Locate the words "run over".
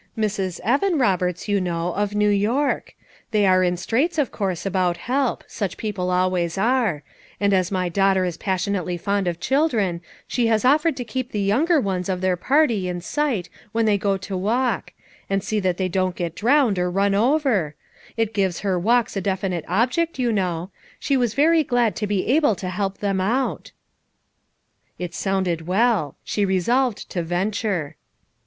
16.89-17.75